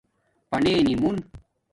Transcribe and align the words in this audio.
پننی 0.49 0.95
موُن 1.01 1.17